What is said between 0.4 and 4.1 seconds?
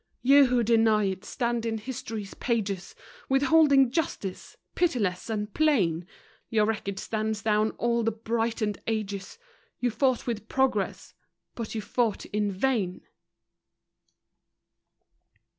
who deny it stand in history's pages Withholding